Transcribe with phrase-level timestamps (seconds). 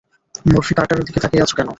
[0.45, 1.69] Murphy কার্টারের দিকে তাকিয়ে আছো কেন?